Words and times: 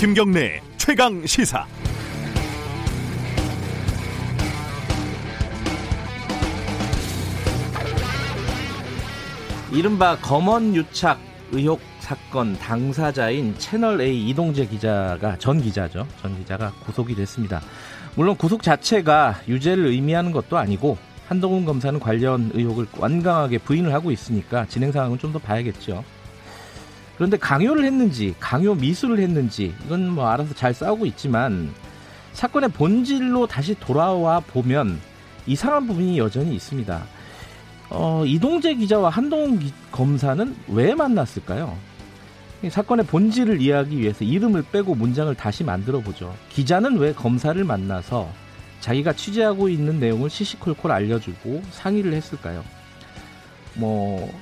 김경래 0.00 0.62
최강 0.78 1.26
시사. 1.26 1.66
이른바 9.72 10.16
검언 10.16 10.74
유착 10.74 11.18
의혹 11.52 11.80
사건 12.00 12.58
당사자인 12.58 13.54
채널 13.58 14.00
A 14.00 14.28
이동재 14.30 14.66
기자가 14.66 15.36
전 15.38 15.60
기자죠. 15.60 16.06
전 16.20 16.36
기자가 16.38 16.72
구속이 16.86 17.14
됐습니다. 17.14 17.60
물론 18.16 18.36
구속 18.36 18.62
자체가 18.62 19.42
유죄를 19.48 19.86
의미하는 19.86 20.32
것도 20.32 20.56
아니고 20.58 20.96
한동훈 21.28 21.64
검사는 21.64 22.00
관련 22.00 22.50
의혹을 22.54 22.86
완강하게 22.98 23.58
부인을 23.58 23.92
하고 23.92 24.10
있으니까 24.10 24.66
진행 24.66 24.90
상황은 24.90 25.18
좀 25.18 25.32
더 25.32 25.38
봐야겠죠. 25.38 26.02
그런데 27.20 27.36
강요를 27.36 27.84
했는지, 27.84 28.34
강요 28.40 28.74
미수를 28.74 29.18
했는지, 29.18 29.74
이건 29.84 30.08
뭐 30.08 30.28
알아서 30.28 30.54
잘 30.54 30.72
싸우고 30.72 31.04
있지만 31.04 31.70
사건의 32.32 32.70
본질로 32.70 33.46
다시 33.46 33.74
돌아와 33.78 34.40
보면 34.40 34.98
이상한 35.46 35.86
부분이 35.86 36.16
여전히 36.16 36.54
있습니다. 36.54 37.04
어, 37.90 38.24
이동재 38.24 38.72
기자와 38.76 39.10
한동훈 39.10 39.58
기, 39.58 39.70
검사는 39.92 40.56
왜 40.68 40.94
만났을까요? 40.94 41.76
사건의 42.70 43.04
본질을 43.04 43.60
이해하기 43.60 43.98
위해서 43.98 44.24
이름을 44.24 44.64
빼고 44.72 44.94
문장을 44.94 45.34
다시 45.34 45.62
만들어 45.62 46.00
보죠. 46.00 46.34
기자는 46.48 46.96
왜 46.96 47.12
검사를 47.12 47.62
만나서 47.62 48.32
자기가 48.80 49.12
취재하고 49.12 49.68
있는 49.68 50.00
내용을 50.00 50.30
시시콜콜 50.30 50.90
알려주고 50.90 51.60
상의를 51.70 52.14
했을까요? 52.14 52.64
뭐 53.74 54.32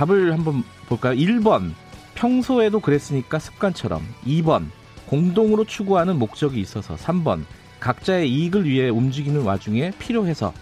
답을 0.00 0.32
한번 0.32 0.62
볼까요? 0.88 1.14
1번 1.14 1.72
평소에도 2.20 2.80
그랬으니까 2.80 3.38
습관처럼 3.38 4.06
2번 4.26 4.66
공동으로 5.06 5.64
추구하는 5.64 6.18
목적이 6.18 6.60
있어서 6.60 6.94
3번 6.94 7.44
각자의 7.80 8.30
이익을 8.30 8.68
위해 8.68 8.90
움직이는 8.90 9.40
와중에 9.40 9.92
필요해서 9.98 10.52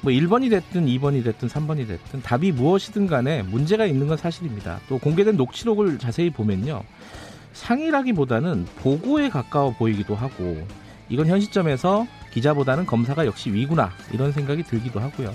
뭐 0.00 0.12
1번이 0.12 0.50
됐든 0.50 0.86
2번이 0.86 1.22
됐든 1.22 1.48
3번이 1.48 1.86
됐든 1.86 2.22
답이 2.22 2.50
무엇이든 2.50 3.06
간에 3.06 3.42
문제가 3.42 3.86
있는 3.86 4.08
건 4.08 4.16
사실입니다. 4.16 4.80
또 4.88 4.98
공개된 4.98 5.36
녹취록을 5.36 6.00
자세히 6.00 6.30
보면요. 6.30 6.82
상의라기보다는 7.52 8.66
보고에 8.78 9.28
가까워 9.28 9.70
보이기도 9.70 10.16
하고 10.16 10.66
이건 11.08 11.28
현 11.28 11.40
시점에서 11.40 12.08
기자보다는 12.32 12.86
검사가 12.86 13.24
역시 13.24 13.52
위구나 13.52 13.92
이런 14.12 14.32
생각이 14.32 14.64
들기도 14.64 14.98
하고요. 14.98 15.32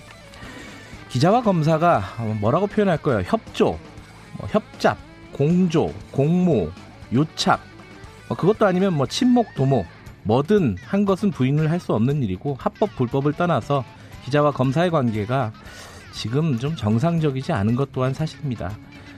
기자와 1.07 1.41
검사가 1.41 2.17
뭐라고 2.41 2.67
표현할까요? 2.67 3.23
협조, 3.25 3.79
뭐 4.37 4.47
협잡, 4.49 4.97
공조, 5.33 5.93
공모, 6.11 6.69
요착 7.13 7.61
뭐 8.27 8.37
그것도 8.37 8.65
아니면 8.65 8.93
뭐 8.93 9.05
친목, 9.07 9.53
도모 9.55 9.85
뭐든 10.23 10.77
한 10.85 11.05
것은 11.05 11.31
부인을 11.31 11.69
할 11.71 11.79
수 11.79 11.93
없는 11.93 12.21
일이고 12.23 12.55
합법 12.59 12.95
불법을 12.95 13.33
떠나서 13.33 13.83
기자와 14.25 14.51
검사의 14.51 14.91
관계가 14.91 15.51
지금 16.13 16.59
좀 16.59 16.75
정상적이지 16.75 17.51
않은 17.53 17.75
것 17.75 17.91
또한 17.91 18.13
사실입니다. 18.13 18.77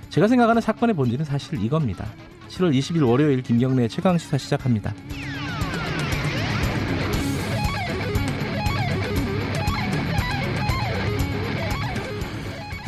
제가 0.09 0.27
생각하는 0.27 0.61
사건의 0.61 0.95
본질은 0.95 1.25
사실 1.25 1.61
이겁니다. 1.61 2.05
7월 2.49 2.73
20일 2.77 3.07
월요일 3.07 3.41
김경래 3.41 3.87
최강 3.87 4.17
시사 4.17 4.37
시작합니다. 4.37 4.93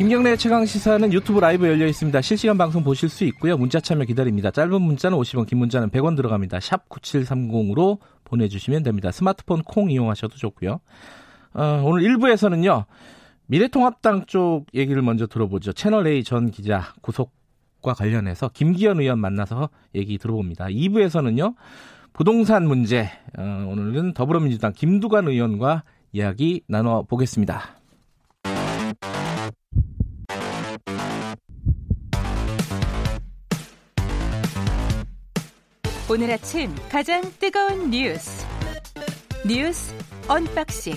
김경래 0.06 0.36
최강 0.36 0.64
시사는 0.64 1.12
유튜브 1.12 1.40
라이브 1.40 1.66
열려 1.66 1.84
있습니다. 1.84 2.20
실시간 2.20 2.56
방송 2.56 2.84
보실 2.84 3.08
수 3.08 3.24
있고요. 3.24 3.56
문자 3.56 3.80
참여 3.80 4.04
기다립니다. 4.04 4.52
짧은 4.52 4.80
문자는 4.80 5.18
50원, 5.18 5.48
긴 5.48 5.58
문자는 5.58 5.90
100원 5.90 6.14
들어갑니다. 6.14 6.60
샵 6.60 6.88
9730으로 6.88 7.98
보내주시면 8.22 8.84
됩니다. 8.84 9.10
스마트폰 9.10 9.64
콩 9.64 9.90
이용하셔도 9.90 10.36
좋고요. 10.36 10.78
어, 11.54 11.82
오늘 11.84 12.04
1부에서는요. 12.04 12.84
미래통합당 13.46 14.26
쪽 14.26 14.66
얘기를 14.74 15.02
먼저 15.02 15.26
들어보죠. 15.26 15.72
채널A 15.72 16.22
전 16.22 16.52
기자 16.52 16.94
구속과 17.00 17.94
관련해서 17.94 18.50
김기현 18.54 19.00
의원 19.00 19.18
만나서 19.18 19.70
얘기 19.96 20.18
들어봅니다. 20.18 20.66
2부에서는요. 20.66 21.56
부동산 22.12 22.68
문제 22.68 23.10
어, 23.36 23.66
오늘은 23.68 24.14
더불어민주당 24.14 24.72
김두관 24.72 25.26
의원과 25.26 25.82
이야기 26.12 26.62
나눠보겠습니다. 26.68 27.80
오늘 36.08 36.30
아침 36.30 36.72
가장 36.88 37.20
뜨거운 37.40 37.90
뉴스 37.90 38.46
뉴스 39.44 39.92
unboxing 40.28 40.94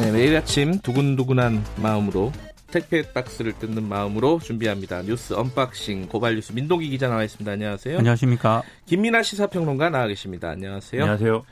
네, 0.00 0.10
매일 0.12 0.36
아침 0.36 0.78
두근두근한 0.78 1.62
마음으로 1.82 2.32
택배 2.68 3.02
박스를 3.12 3.52
뜯는 3.58 3.86
마음으로 3.88 4.38
준비합니다. 4.38 5.02
뉴스 5.02 5.34
unboxing 5.34 6.08
고발 6.08 6.36
뉴스 6.36 6.52
민동기 6.52 6.88
기자 6.88 7.08
나와 7.08 7.24
있습니다. 7.24 7.50
안녕하세요. 7.50 7.98
안녕하십니까. 7.98 8.62
김민아 8.86 9.22
시사평론가 9.22 9.90
나와 9.90 10.06
계십니다. 10.06 10.50
안녕하세요. 10.50 11.02
안녕하세요. 11.02 11.42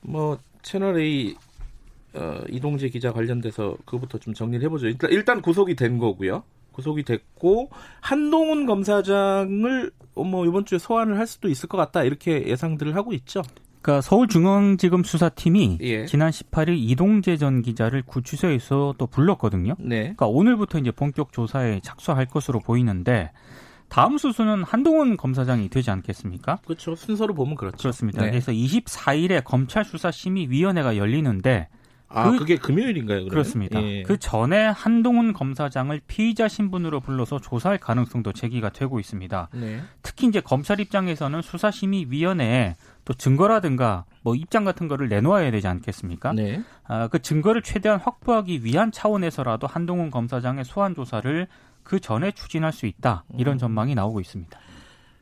뭐 0.00 0.38
채널 0.62 0.98
A 0.98 1.36
어, 2.14 2.40
이동재 2.48 2.88
기자 2.88 3.12
관련돼서 3.12 3.76
그부터 3.84 4.18
좀 4.18 4.34
정리를 4.34 4.64
해보죠. 4.64 4.86
일단, 4.86 5.10
일단 5.12 5.42
구속이 5.42 5.76
된 5.76 5.98
거고요. 5.98 6.42
구속이 6.78 7.02
됐고 7.02 7.70
한동훈 8.00 8.66
검사장을 8.66 9.90
뭐 10.14 10.46
이번 10.46 10.64
주에 10.64 10.78
소환을 10.78 11.18
할 11.18 11.26
수도 11.26 11.48
있을 11.48 11.68
것 11.68 11.76
같다 11.76 12.04
이렇게 12.04 12.46
예상들을 12.46 12.94
하고 12.94 13.12
있죠. 13.14 13.42
그러니까 13.82 14.00
서울중앙지검 14.00 15.02
수사팀이 15.02 15.78
예. 15.80 16.06
지난 16.06 16.30
18일 16.30 16.76
이동재 16.78 17.36
전 17.36 17.62
기자를 17.62 18.02
구치소에서 18.02 18.94
또 18.96 19.06
불렀거든요. 19.06 19.74
네. 19.78 20.00
그러니까 20.00 20.26
오늘부터 20.26 20.78
이제 20.78 20.90
본격 20.90 21.32
조사에 21.32 21.80
착수할 21.82 22.26
것으로 22.26 22.60
보이는데 22.60 23.32
다음 23.88 24.18
수순은 24.18 24.64
한동훈 24.64 25.16
검사장이 25.16 25.68
되지 25.70 25.90
않겠습니까? 25.90 26.58
그렇죠. 26.64 26.94
순서로 26.94 27.34
보면 27.34 27.54
그렇죠. 27.54 27.78
그렇습니다. 27.78 28.22
네. 28.22 28.30
그래서 28.30 28.52
24일에 28.52 29.42
검찰 29.44 29.84
수사심의위원회가 29.84 30.96
열리는데 30.96 31.68
아, 32.10 32.30
그- 32.30 32.38
그, 32.38 32.44
게 32.46 32.56
금요일인가요? 32.56 33.18
그러면? 33.18 33.30
그렇습니다. 33.30 33.82
예. 33.82 34.02
그 34.02 34.18
전에 34.18 34.66
한동훈 34.66 35.32
검사장을 35.34 36.00
피의자 36.06 36.48
신분으로 36.48 37.00
불러서 37.00 37.38
조사할 37.38 37.78
가능성도 37.78 38.32
제기가 38.32 38.70
되고 38.70 38.98
있습니다. 38.98 39.48
네. 39.52 39.80
특히 40.02 40.26
이제 40.26 40.40
검찰 40.40 40.80
입장에서는 40.80 41.42
수사심의위원회에 41.42 42.76
또 43.04 43.12
증거라든가 43.14 44.04
뭐 44.22 44.34
입장 44.34 44.64
같은 44.64 44.88
거를 44.88 45.08
내놓아야 45.08 45.50
되지 45.50 45.66
않겠습니까? 45.68 46.32
네. 46.32 46.62
아, 46.84 47.08
그 47.08 47.20
증거를 47.20 47.62
최대한 47.62 48.00
확보하기 48.00 48.64
위한 48.64 48.90
차원에서라도 48.90 49.66
한동훈 49.66 50.10
검사장의 50.10 50.64
소환 50.64 50.94
조사를 50.94 51.46
그 51.82 52.00
전에 52.00 52.32
추진할 52.32 52.72
수 52.72 52.86
있다 52.86 53.24
이런 53.36 53.56
음. 53.56 53.58
전망이 53.58 53.94
나오고 53.94 54.20
있습니다. 54.20 54.58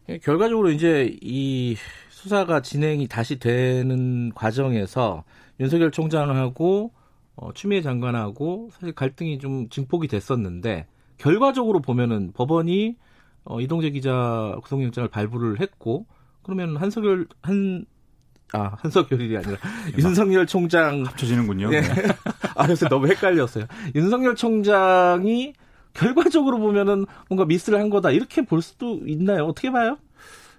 예, 0.08 0.18
결과적으로 0.18 0.70
이제 0.70 1.16
이 1.20 1.76
수사가 2.10 2.62
진행이 2.62 3.08
다시 3.08 3.38
되는 3.38 4.32
과정에서 4.34 5.24
윤석열 5.60 5.90
총장하고 5.90 6.92
어, 7.36 7.52
추미애 7.52 7.82
장관하고 7.82 8.70
사실 8.72 8.94
갈등이 8.94 9.38
좀 9.38 9.68
증폭이 9.68 10.08
됐었는데 10.08 10.86
결과적으로 11.18 11.80
보면은 11.80 12.32
법원이 12.32 12.96
어, 13.44 13.60
이동재 13.60 13.90
기자 13.90 14.56
구속영장을 14.62 15.08
발부를 15.08 15.60
했고 15.60 16.06
그러면 16.42 16.76
한석열 16.76 17.26
한 17.42 17.84
아, 18.52 18.76
한석열이 18.78 19.36
아니라 19.36 19.56
윤석열 19.98 20.46
총장 20.46 21.04
합쳐지는군요. 21.04 21.70
네. 21.70 21.82
아, 22.54 22.68
요새 22.68 22.88
너무 22.88 23.08
헷갈렸어요. 23.08 23.64
윤석열 23.94 24.36
총장이 24.36 25.52
결과적으로 25.92 26.58
보면은 26.58 27.06
뭔가 27.28 27.44
미스를 27.44 27.80
한 27.80 27.90
거다 27.90 28.10
이렇게 28.10 28.42
볼 28.42 28.62
수도 28.62 29.00
있나요? 29.06 29.46
어떻게 29.46 29.70
봐요? 29.70 29.98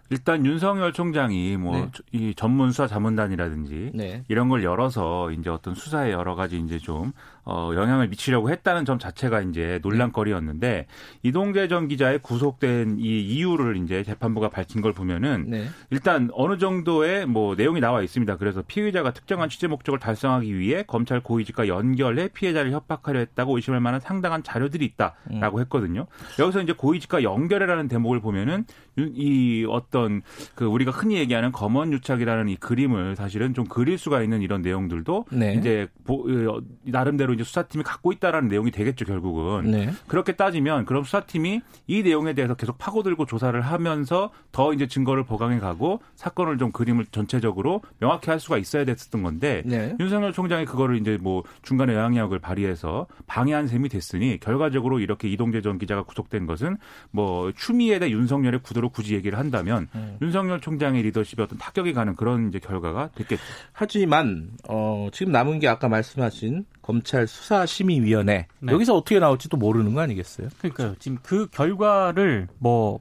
일단 0.10 0.46
윤석열 0.46 0.94
총장이 0.94 1.58
뭐이 1.58 1.86
네. 2.14 2.34
전문 2.36 2.72
수사 2.72 2.88
자문단이라든지 2.88 3.92
네. 3.94 4.24
이런 4.28 4.50
걸 4.50 4.64
열어서 4.64 5.32
이제 5.32 5.50
어떤 5.50 5.76
수사에 5.76 6.12
여러 6.12 6.36
가지 6.36 6.60
이제 6.60 6.80
좀 6.80 7.12
어, 7.44 7.72
영향을 7.74 8.10
미치려고 8.10 8.50
했다는 8.50 8.84
점 8.84 9.00
자체가 9.00 9.42
이제 9.42 9.80
논란거리였는데 9.82 10.86
이동재 11.24 11.70
전 11.70 11.88
기자의 11.88 12.20
구속된 12.20 12.98
이 13.00 13.22
이유를 13.22 13.78
이제 13.78 14.04
재판부가 14.04 14.50
밝힌 14.50 14.82
걸 14.82 14.92
보면은 14.94 15.46
네. 15.48 15.68
일단 15.90 16.30
어느 16.34 16.58
정도의 16.58 17.26
뭐 17.26 17.56
내용이 17.56 17.80
나와 17.80 18.02
있습니다. 18.02 18.36
그래서 18.38 18.64
피의자가 18.68 19.12
특정한 19.12 19.48
취재 19.48 19.68
목적을 19.68 20.00
달성하기 20.00 20.58
위해 20.60 20.84
검찰 20.86 21.22
고위직과 21.22 21.70
연결해 21.70 22.28
피해자를 22.30 22.72
협박하려 22.72 23.20
했다고 23.20 23.56
의심할 23.56 23.80
만한 23.80 24.02
상당한 24.02 24.44
자료들이 24.44 24.86
음. 24.86 24.90
있다라고 25.32 25.62
했거든요. 25.62 26.08
여기서 26.40 26.62
이제 26.62 26.74
고위직과 26.74 27.24
연결해라는 27.24 27.88
대목을 27.88 28.20
보면은 28.20 28.66
이 28.98 29.66
어떤 29.70 29.97
어떤 29.98 30.22
그 30.54 30.66
우리가 30.66 30.92
흔히 30.92 31.18
얘기하는 31.18 31.52
검언 31.52 31.92
유착이라는 31.92 32.50
이 32.50 32.56
그림을 32.58 33.16
사실은 33.16 33.54
좀 33.54 33.66
그릴 33.66 33.98
수가 33.98 34.22
있는 34.22 34.42
이런 34.42 34.62
내용들도 34.62 35.26
네. 35.32 35.56
이제 35.56 35.88
보, 36.04 36.22
어, 36.22 36.62
나름대로 36.84 37.34
이제 37.34 37.44
수사팀이 37.44 37.84
갖고 37.84 38.12
있다라는 38.12 38.48
내용이 38.48 38.72
되겠죠 38.72 39.06
결국은 39.06 39.72
네. 39.72 39.90
그렇게 40.08 40.34
따지면 40.34 40.86
그럼 40.86 41.04
수사팀이 41.04 41.62
이 41.88 42.04
내용에 42.04 42.34
대해서 42.34 42.54
계속 42.54 42.78
파고들고 42.78 43.26
조사를 43.26 43.60
하면서 43.60 44.30
더 44.52 44.74
이제 44.74 44.88
증거를 44.88 45.24
보강해 45.24 45.60
가고 45.60 46.00
사건을 46.16 46.58
좀 46.58 46.72
그림을 46.72 47.08
전체적으로 47.12 47.82
명확히 48.00 48.30
할 48.30 48.40
수가 48.40 48.58
있어야 48.58 48.86
됐었던 48.86 49.24
건데 49.24 49.64
네. 49.66 49.96
윤석열 50.00 50.32
총장이 50.32 50.66
그거를 50.66 50.98
이제 50.98 51.18
뭐 51.20 51.44
중간에 51.64 51.96
영향력을 51.96 52.38
발휘해서 52.40 53.08
방해한 53.26 53.68
셈이 53.68 53.90
됐으니 53.90 54.40
결과적으로 54.40 55.00
이렇게 55.00 55.28
이동재 55.28 55.62
전 55.62 55.80
기자가 55.80 56.04
구속된 56.04 56.46
것은 56.46 56.78
뭐 57.12 57.52
추미애 57.54 58.00
대 58.00 58.12
윤석열의 58.12 58.62
구도로 58.62 58.90
굳이 58.90 59.16
얘기를 59.16 59.40
한다면 59.40 59.87
음. 59.96 60.18
윤석열 60.22 60.60
총장의 60.62 61.04
리더십에 61.04 61.44
어떤 61.44 61.58
타격이 61.58 61.94
가는 61.94 62.16
그런 62.16 62.50
이제 62.50 62.60
결과가 62.60 63.10
됐겠죠. 63.16 63.42
하지만 63.74 64.52
어, 64.68 65.10
지금 65.12 65.32
남은 65.32 65.60
게 65.60 65.68
아까 65.68 65.88
말씀하신 65.88 66.66
검찰 66.82 67.28
수사심의위원회 67.28 68.48
네. 68.60 68.72
여기서 68.74 68.96
어떻게 68.96 69.20
나올지도 69.20 69.58
모르는 69.58 69.94
거 69.94 70.02
아니겠어요? 70.02 70.50
그러니까요. 70.60 70.96
지금 71.00 71.18
그 71.24 71.48
결과를 71.48 72.48
뭐 72.60 73.00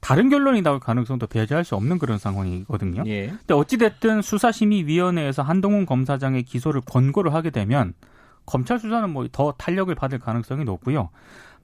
다른 0.00 0.28
결론이 0.28 0.62
나올 0.62 0.80
가능성도 0.80 1.28
배제할 1.28 1.64
수 1.64 1.76
없는 1.76 1.98
그런 1.98 2.18
상황이거든요. 2.18 3.04
예. 3.06 3.28
근데 3.28 3.54
어찌 3.54 3.78
됐든 3.78 4.20
수사심의위원회에서 4.22 5.42
한동훈 5.42 5.86
검사장의 5.86 6.42
기소를 6.42 6.80
권고를 6.80 7.34
하게 7.34 7.50
되면 7.50 7.94
검찰 8.44 8.78
수사는 8.80 9.08
뭐 9.10 9.28
더 9.30 9.52
탄력을 9.56 9.94
받을 9.94 10.18
가능성이 10.18 10.64
높고요. 10.64 11.10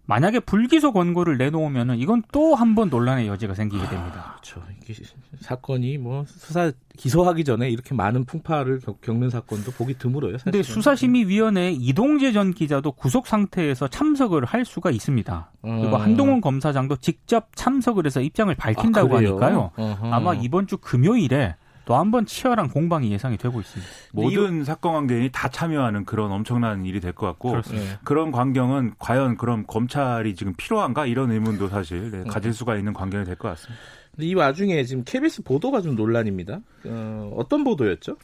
만약에 0.09 0.41
불기소 0.41 0.93
권고를 0.95 1.37
내놓으면은 1.37 1.99
이건 1.99 2.23
또 2.33 2.55
한 2.57 2.75
번 2.75 2.89
논란의 2.89 3.29
여지가 3.29 3.53
생기게 3.55 3.87
됩니다. 3.89 4.37
그렇죠. 4.41 4.63
이게 4.83 4.95
사건이 5.41 5.99
뭐 5.99 6.25
수사 6.27 6.73
기소하기 6.97 7.45
전에 7.45 7.69
이렇게 7.69 7.95
많은 7.95 8.25
풍파를 8.25 8.81
겪- 8.81 9.03
겪는 9.03 9.29
사건도 9.29 9.71
보기 9.73 9.99
드물어요. 9.99 10.39
사실은. 10.39 10.53
근데 10.53 10.63
수사심의위원회 10.63 11.73
이동재 11.73 12.33
전 12.33 12.53
기자도 12.55 12.93
구속 12.93 13.27
상태에서 13.27 13.89
참석을 13.89 14.47
할 14.47 14.65
수가 14.65 14.91
있습니다. 14.91 15.51
그리고 15.61 15.97
음. 15.97 16.01
한동훈 16.01 16.41
검사장도 16.41 16.97
직접 16.97 17.49
참석을 17.55 18.07
해서 18.07 18.23
입장을 18.23 18.53
밝힌다고 18.55 19.15
아? 19.15 19.19
하니까요. 19.19 19.71
어허. 19.77 20.11
아마 20.11 20.33
이번 20.35 20.67
주 20.67 20.79
금요일에 20.79 21.55
또 21.89 21.95
한 21.95 22.11
번 22.11 22.27
치열한 22.27 22.69
공방이 22.69 23.11
예상이 23.11 23.39
되고 23.39 23.59
있습니다. 23.61 23.91
모든 24.13 24.63
사건 24.63 24.93
관계인이 24.93 25.31
다 25.33 25.49
참여하는 25.49 26.05
그런 26.05 26.31
엄청난 26.31 26.85
일이 26.85 27.01
될 27.01 27.13
것 27.15 27.27
같고 27.27 27.51
그렇습니다. 27.53 27.93
예. 27.93 27.99
그런 28.05 28.31
광경은 28.31 28.93
과연 28.99 29.39
그럼 29.39 29.65
검찰이 29.67 30.35
지금 30.35 30.53
필요한가 30.55 31.07
이런 31.07 31.31
의문도 31.31 31.69
사실 31.69 31.97
음. 31.97 32.11
네, 32.11 32.25
가질 32.31 32.53
수가 32.53 32.77
있는 32.77 32.93
광경이 32.93 33.25
될 33.25 33.37
것 33.37 33.49
같습니다. 33.49 33.81
근데 34.15 34.27
이 34.27 34.35
와중에 34.35 34.85
지금 34.85 35.03
KBS 35.05 35.43
보도가 35.45 35.81
좀 35.81 35.97
논란입니다. 35.97 36.61
어, 36.85 37.33
어떤 37.37 37.65
보도였죠? 37.65 38.17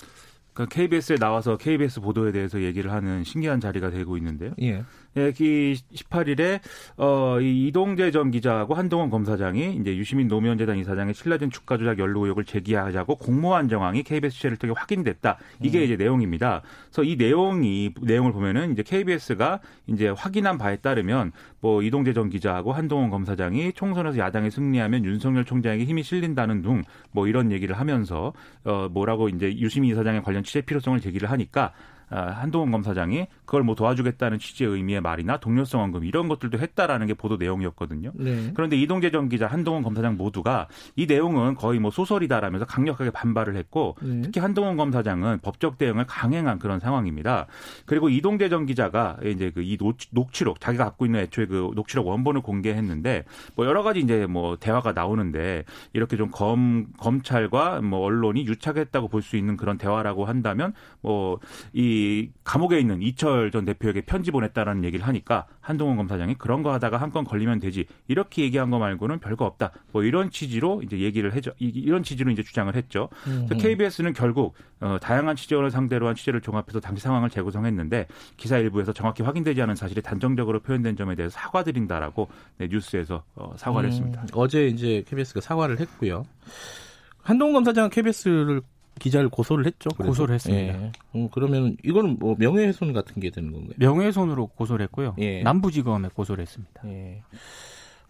그러니까 0.53 0.75
KBS에 0.75 1.17
나와서 1.17 1.57
KBS 1.57 2.01
보도에 2.01 2.33
대해서 2.33 2.61
얘기를 2.61 2.93
하는 2.93 3.25
신기한 3.25 3.61
자리가 3.61 3.91
되고 3.91 4.17
있는데요. 4.19 4.53
예. 4.61 4.85
예, 5.17 5.29
이 5.29 5.75
18일에 5.95 6.61
어, 6.97 7.41
이 7.41 7.69
이동재 7.69 8.11
전 8.11 8.31
기자하고 8.31 8.75
한동훈 8.75 9.11
검사장이 9.11 9.77
이제 9.77 9.97
유시민 9.97 10.29
노무현재단 10.29 10.77
이사장의 10.79 11.15
신라젠 11.15 11.51
주가 11.51 11.77
조작 11.77 11.99
연루 11.99 12.23
의혹을 12.25 12.45
제기하자고 12.45 13.17
공모한 13.17 13.69
정황이 13.69 14.03
KBS 14.03 14.35
취재를 14.35 14.57
통해 14.57 14.75
확인됐다. 14.77 15.39
이게 15.63 15.85
이제 15.85 15.97
내용입니다. 15.97 16.63
그래서 16.91 17.05
이 17.05 17.17
내용이 17.17 17.95
내용을 18.01 18.33
보면은 18.33 18.73
이제 18.73 18.83
KBS가 18.83 19.61
이제 19.87 20.09
확인한 20.09 20.59
바에 20.59 20.77
따르면 20.77 21.33
뭐 21.61 21.83
이동재 21.83 22.13
전 22.13 22.29
기자하고 22.29 22.73
한동훈 22.73 23.11
검사장이 23.11 23.73
총선에서 23.75 24.19
야당이 24.19 24.51
승리하면 24.51 25.05
윤석열 25.05 25.45
총장에게 25.45 25.85
힘이 25.85 26.03
실린다는 26.03 26.63
둥 26.63 26.85
뭐 27.13 27.29
이런 27.29 27.53
얘기를 27.53 27.79
하면서 27.79 28.33
어 28.65 28.89
뭐라고 28.91 29.29
이제 29.29 29.57
유시민 29.57 29.91
이사장에 29.91 30.21
관련 30.21 30.43
취재 30.43 30.61
필요성을 30.63 31.01
제기를 31.01 31.31
하니까 31.31 31.73
아, 32.11 32.31
한동훈 32.31 32.71
검사장이 32.71 33.27
그걸 33.45 33.63
뭐 33.63 33.75
도와주겠다는 33.75 34.39
취지의 34.39 34.71
의미의 34.71 35.01
말이나 35.01 35.39
동료성 35.39 35.83
언급 35.83 36.05
이런 36.05 36.29
것들도 36.29 36.59
했다라는 36.59 37.07
게 37.07 37.15
보도 37.15 37.37
내용이었거든요. 37.37 38.13
네. 38.15 38.53
그런데 38.55 38.77
이동재 38.77 39.11
전 39.11 39.29
기자, 39.29 39.47
한동훈 39.47 39.83
검사장 39.83 40.17
모두가 40.17 40.69
이 40.97 41.07
내용은 41.07 41.55
거의 41.55 41.79
뭐 41.79 41.91
소설이다라면서 41.91 42.67
강력하게 42.67 43.11
반발을 43.11 43.57
했고 43.57 43.97
네. 44.01 44.23
특히 44.23 44.41
한동훈 44.41 44.77
검사장은 44.77 45.41
법적 45.43 45.79
대응을 45.79 46.07
강행한 46.07 46.59
그런 46.59 46.81
상황입니다. 46.81 47.47
그리고 47.87 48.09
이동재 48.09 48.49
전 48.49 48.67
기자가 48.67 49.17
이제 49.25 49.51
그 49.51 49.65
이 49.65 49.79
녹취록 50.11 50.61
자기가 50.61 50.85
갖고 50.85 51.07
있는 51.07 51.21
애초에 51.21 51.47
그 51.47 51.71
녹취록 51.75 52.07
원본을 52.07 52.43
공개했는데 52.43 53.25
뭐 53.57 53.67
여러 53.67 53.83
가지 53.83 54.01
이제 54.01 54.27
뭐 54.27 54.57
대화가 54.57 54.93
나오는데 54.93 55.65
이렇게 55.93 56.17
좀 56.17 56.31
검 56.31 56.87
검찰과 56.99 57.81
뭐 57.83 58.01
언론이 58.01 58.47
유착했다고 58.47 59.09
볼 59.09 59.23
수 59.23 59.37
있는 59.37 59.57
그런 59.57 59.79
대화라고 59.79 60.25
한다면 60.27 60.73
뭐 61.01 61.39
이 61.73 62.31
감옥에 62.45 62.79
있는 62.79 63.01
이철 63.03 63.34
전 63.51 63.65
대표에게 63.65 64.03
편지 64.03 64.31
보냈다라는 64.31 64.85
얘기를 64.85 65.07
하니까 65.07 65.47
한동훈 65.61 65.97
검사장이 65.97 66.35
그런 66.37 66.63
거 66.63 66.73
하다가 66.73 66.97
한 66.99 67.11
건 67.15 67.25
걸리면 67.25 67.61
되지 67.61 67.87
이렇게 68.09 68.43
얘기한 68.43 68.71
거 68.71 68.79
말고는 68.79 69.21
별거 69.21 69.45
없다 69.45 69.71
뭐 69.93 70.03
이런 70.03 70.31
취지로 70.31 70.83
이제 70.83 70.99
얘기를 70.99 71.33
해줘 71.33 71.53
이- 71.61 71.67
이런 71.69 72.03
취지로 72.03 72.31
이제 72.31 72.43
주장을 72.43 72.75
했죠. 72.75 73.09
그래서 73.25 73.55
KBS는 73.57 74.13
결국 74.15 74.55
어, 74.81 74.99
다양한 75.01 75.37
취재원을 75.37 75.71
상대로 75.71 76.09
한 76.09 76.15
취재를 76.15 76.41
종합해서 76.41 76.81
당시 76.81 77.03
상황을 77.03 77.31
재구성했는데 77.31 78.09
기사 78.37 78.59
일부에서 78.59 78.93
정확히 78.93 79.23
확인되지 79.23 79.63
않은 79.63 79.77
사실이 79.77 80.03
단정적으로 80.03 80.61
표현된 80.61 80.97
점에 80.97 81.15
대해서 81.15 81.39
사과드린다라고 81.39 82.29
네, 82.59 82.69
뉴스에서 82.69 83.23
어, 83.37 83.55
사과를 83.57 83.89
했습니다. 83.91 84.23
음, 84.23 84.27
어제 84.35 84.67
이제 84.67 85.05
KBS가 85.07 85.41
사과를 85.41 85.79
했고요. 85.81 86.25
한동훈 87.23 87.55
검사장은 87.55 87.91
KBS를 87.91 88.61
기자를 89.01 89.29
고소를 89.29 89.67
했죠. 89.67 89.91
그래서. 89.91 90.11
고소를 90.11 90.35
했습니다. 90.35 90.83
예. 90.83 90.93
음, 91.15 91.29
그러면 91.31 91.77
이거는 91.85 92.19
뭐 92.19 92.37
명예훼손 92.39 92.93
같은 92.93 93.21
게 93.21 93.31
되는 93.31 93.53
건가요? 93.53 93.75
명예훼손으로 93.79 94.47
고소를 94.49 94.85
했고요. 94.85 95.15
예. 95.19 95.43
남부지검에 95.43 96.09
고소를 96.15 96.43
했습니다. 96.43 96.83
예. 96.87 97.23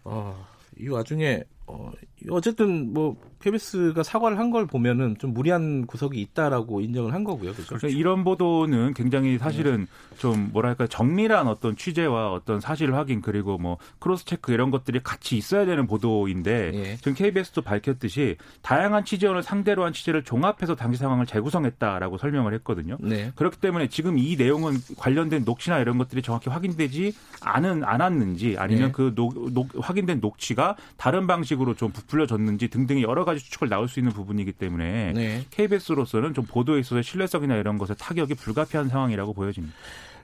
어, 0.03 0.45
이 0.79 0.87
와중에 0.87 1.43
어, 1.67 1.91
어쨌든 2.29 2.93
뭐 2.93 3.15
KBS가 3.41 4.03
사과를 4.03 4.37
한 4.39 4.45
걸 4.51 4.65
보면은 4.67 5.15
좀 5.19 5.33
무리한 5.33 5.85
구석이 5.87 6.19
있다라고 6.21 6.79
인정을 6.81 7.13
한 7.13 7.23
거고요. 7.23 7.51
그죠? 7.53 7.67
그래서 7.67 7.87
이런 7.87 8.23
보도는 8.23 8.93
굉장히 8.93 9.37
사실은 9.39 9.87
좀 10.19 10.49
뭐랄까 10.53 10.85
정밀한 10.87 11.47
어떤 11.47 11.75
취재와 11.75 12.31
어떤 12.31 12.59
사실 12.61 12.93
확인 12.93 13.21
그리고 13.21 13.57
뭐 13.57 13.77
cross 13.99 14.25
check 14.25 14.51
이런 14.53 14.69
것들이 14.71 15.01
같이 15.03 15.35
있어야 15.37 15.65
되는 15.65 15.87
보도인데 15.87 16.71
예. 16.73 16.95
지금 16.97 17.13
KBS도 17.15 17.63
밝혔듯이 17.63 18.37
다양한 18.61 19.03
취재원을 19.05 19.41
상대로 19.43 19.83
한 19.83 19.93
취재를 19.93 20.23
종합해서 20.23 20.75
당시 20.75 20.99
상황을 20.99 21.25
재구성했다라고 21.25 22.17
설명을 22.19 22.53
했거든요. 22.55 22.97
네. 23.01 23.31
그렇기 23.35 23.59
때문에 23.59 23.87
지금 23.89 24.17
이 24.19 24.35
내용은 24.35 24.75
관련된 24.97 25.43
녹취나 25.43 25.79
이런 25.79 25.97
것들이 25.97 26.21
정확히 26.21 26.49
확인되지 26.51 27.13
않은 27.41 27.83
않았는지 27.83 28.55
아니면 28.57 28.87
네. 28.87 28.91
그 28.91 29.13
녹, 29.15 29.51
녹- 29.53 29.69
확인된 29.79 30.19
녹취가 30.21 30.75
다른 30.97 31.25
방식 31.27 31.54
으로 31.61 31.75
좀 31.75 31.91
부풀려졌는지 31.91 32.69
등등의 32.69 33.03
여러 33.03 33.25
가지 33.25 33.43
추측을 33.43 33.69
나올 33.69 33.87
수 33.87 33.99
있는 33.99 34.11
부분이기 34.11 34.51
때문에 34.53 35.13
네. 35.13 35.45
KBS로서는 35.51 36.33
좀 36.33 36.45
보도에 36.45 36.79
있어서 36.79 37.01
신뢰성이나 37.01 37.55
이런 37.55 37.77
것에 37.77 37.93
타격이 37.93 38.35
불가피한 38.35 38.89
상황이라고 38.89 39.33
보여집니다. 39.33 39.75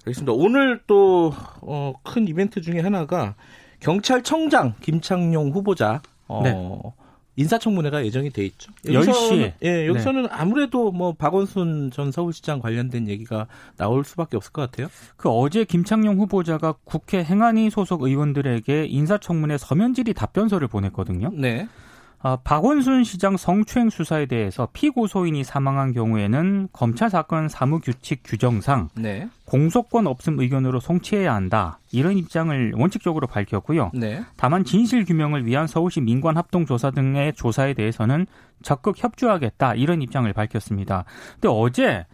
알겠습니다. 0.06 0.34
오늘 0.34 0.82
또 0.88 1.34
어, 1.62 1.94
큰 2.04 2.28
이벤트 2.28 2.62
중에 2.62 2.80
하나가 2.80 3.36
경찰청장 3.80 4.76
김창룡 4.82 5.52
후보자 5.52 6.02
어, 6.28 6.42
네. 6.44 6.52
인사청문회가 7.36 8.06
예정이 8.06 8.30
돼 8.32 8.46
있죠. 8.46 8.72
10시에. 8.86 9.54
예, 9.64 9.88
여기서는 9.88 10.28
아무래도 10.30 10.92
뭐 10.92 11.14
박원순 11.14 11.92
전 11.92 12.12
서울시장 12.12 12.60
관련된 12.60 13.08
얘기가 13.08 13.48
나올 13.78 14.04
수밖에 14.04 14.38
없을 14.38 14.52
것 14.52 14.62
같아요. 14.70 14.88
그 15.16 15.30
어제 15.30 15.64
김창룡 15.64 16.20
후보자가 16.20 16.76
국회 16.84 17.24
행안위 17.24 17.70
소속 17.70 18.04
의원들에게 18.04 18.86
인사청문회 18.86 19.58
서면 19.58 19.94
질의 19.94 20.14
답변서를 20.14 20.68
보냈거든요. 20.68 21.32
네. 21.34 21.68
아, 22.24 22.38
박원순 22.44 23.04
시장 23.04 23.36
성추행 23.36 23.90
수사에 23.90 24.28
대해서 24.28 24.68
피고소인이 24.74 25.44
사망한 25.44 25.92
경우에는 25.92 26.70
검찰 26.72 27.10
사건 27.10 27.50
사무규칙 27.50 28.22
규정상 28.24 28.90
네. 28.96 29.28
공소권 29.46 30.06
없음 30.06 30.40
의견으로 30.40 30.80
송치해야 30.80 31.34
한다. 31.34 31.80
이런 31.92 32.18
입장을 32.18 32.74
원칙적으로 32.76 33.26
밝혔고요. 33.26 33.92
네. 33.96 34.24
다만 34.38 34.64
진실 34.64 35.04
규명을 35.04 35.48
위한 35.48 35.66
서울시 35.66 36.00
민관 36.00 36.38
합동 36.38 36.66
조사 36.68 36.92
등의 36.92 37.34
조사에 37.34 37.74
대해서는 37.74 38.28
적극 38.62 39.04
협조하겠다. 39.04 39.74
이런 39.76 40.04
입장을 40.04 40.32
밝혔습니다. 40.32 41.06
근데 41.34 41.48
어제 41.48 42.06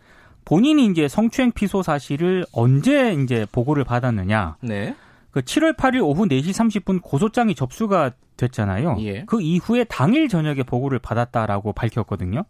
본인이 0.46 0.86
이제 0.86 1.10
성추행 1.10 1.52
피소 1.52 1.84
사실을 1.84 2.46
언제 2.54 3.14
이제 3.14 3.46
보고를 3.52 3.84
받았느냐? 3.84 4.56
네. 4.62 4.96
그 5.32 5.42
7월 5.42 5.76
8일 5.76 6.02
오후 6.02 6.26
4시 6.26 6.52
30분 6.52 7.02
고소장이 7.02 7.54
접수가 7.54 8.12
됐잖아요. 8.38 8.98
예. 9.02 9.26
그 9.26 9.42
이후에 9.42 9.84
당일 9.84 10.30
저녁에 10.30 10.64
보고를 10.64 11.00
받았다라고 11.00 11.74
밝혔거든요. 11.74 12.44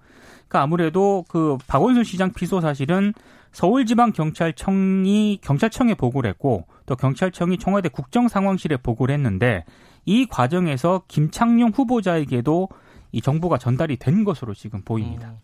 그러니까 0.47 0.61
아무래도 0.61 1.25
그 1.27 1.57
박원순 1.67 2.03
시장 2.03 2.33
피소 2.33 2.61
사실은 2.61 3.13
서울지방경찰청이 3.51 5.39
경찰청에 5.41 5.95
보고를 5.95 6.29
했고 6.29 6.65
또 6.85 6.95
경찰청이 6.95 7.57
청와대 7.57 7.89
국정상황실에 7.89 8.77
보고를 8.77 9.15
했는데 9.15 9.65
이 10.05 10.25
과정에서 10.25 11.03
김창룡 11.07 11.71
후보자에게도 11.73 12.69
이 13.11 13.21
정보가 13.21 13.57
전달이 13.57 13.97
된 13.97 14.23
것으로 14.23 14.53
지금 14.53 14.81
보입니다. 14.81 15.29
음. 15.29 15.37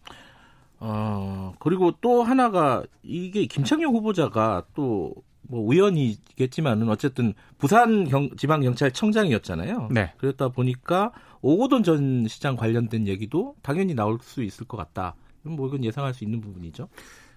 어, 0.79 1.53
그리고 1.59 1.91
또 2.01 2.23
하나가 2.23 2.83
이게 3.03 3.45
김창룡 3.45 3.93
후보자가 3.95 4.63
또 4.75 5.13
뭐 5.53 5.61
우연이겠지만은 5.67 6.89
어쨌든 6.89 7.35
부산 7.59 8.05
경, 8.05 8.35
지방경찰청장이었잖아요. 8.35 9.89
네. 9.91 10.11
그랬다 10.17 10.49
보니까 10.49 11.11
오고돈 11.41 11.83
전 11.83 12.27
시장 12.27 12.55
관련된 12.55 13.07
얘기도 13.07 13.55
당연히 13.61 13.93
나올 13.93 14.17
수 14.19 14.41
있을 14.41 14.65
것 14.65 14.77
같다. 14.77 15.13
뭐 15.43 15.67
이건 15.67 15.83
예상할 15.83 16.15
수 16.15 16.23
있는 16.23 16.41
부분이죠. 16.41 16.89